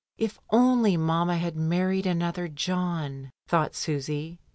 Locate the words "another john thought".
2.07-3.75